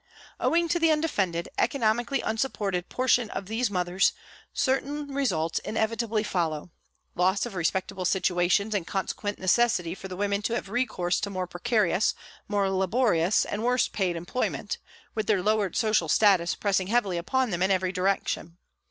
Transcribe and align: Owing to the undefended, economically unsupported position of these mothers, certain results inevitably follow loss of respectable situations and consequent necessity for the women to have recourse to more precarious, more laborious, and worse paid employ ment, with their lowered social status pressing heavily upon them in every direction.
Owing 0.39 0.67
to 0.69 0.79
the 0.79 0.89
undefended, 0.89 1.47
economically 1.59 2.21
unsupported 2.21 2.89
position 2.89 3.29
of 3.29 3.45
these 3.45 3.69
mothers, 3.69 4.13
certain 4.51 5.13
results 5.13 5.59
inevitably 5.59 6.23
follow 6.23 6.71
loss 7.13 7.45
of 7.45 7.53
respectable 7.53 8.03
situations 8.05 8.73
and 8.73 8.87
consequent 8.87 9.37
necessity 9.37 9.93
for 9.93 10.07
the 10.07 10.15
women 10.15 10.41
to 10.41 10.53
have 10.55 10.69
recourse 10.69 11.19
to 11.19 11.29
more 11.29 11.45
precarious, 11.45 12.15
more 12.47 12.67
laborious, 12.71 13.45
and 13.45 13.63
worse 13.63 13.87
paid 13.87 14.15
employ 14.15 14.49
ment, 14.49 14.79
with 15.13 15.27
their 15.27 15.43
lowered 15.43 15.75
social 15.75 16.09
status 16.09 16.55
pressing 16.55 16.87
heavily 16.87 17.17
upon 17.17 17.51
them 17.51 17.61
in 17.61 17.69
every 17.69 17.91
direction. 17.91 18.57